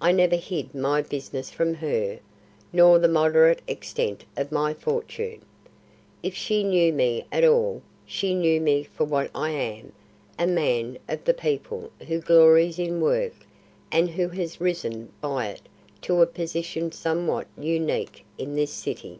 I 0.00 0.12
never 0.12 0.36
hid 0.36 0.76
my 0.76 1.02
business 1.02 1.50
from 1.50 1.74
her, 1.74 2.20
nor 2.72 3.00
the 3.00 3.08
moderate 3.08 3.62
extent 3.66 4.24
of 4.36 4.52
my 4.52 4.72
fortune. 4.72 5.42
If 6.22 6.36
she 6.36 6.62
knew 6.62 6.92
me 6.92 7.24
at 7.32 7.42
all, 7.44 7.82
she 8.06 8.32
knew 8.32 8.60
me 8.60 8.84
for 8.84 9.02
what 9.04 9.28
I 9.34 9.50
am; 9.50 9.90
a 10.38 10.46
man 10.46 10.98
of 11.08 11.24
the 11.24 11.34
people 11.34 11.90
who 12.06 12.20
glories 12.20 12.78
in 12.78 13.00
work 13.00 13.34
and 13.90 14.10
who 14.10 14.28
has 14.28 14.60
risen 14.60 15.12
by 15.20 15.48
it 15.48 15.62
to 16.02 16.22
a 16.22 16.28
position 16.28 16.92
somewhat 16.92 17.48
unique 17.58 18.24
in 18.38 18.54
this 18.54 18.72
city. 18.72 19.18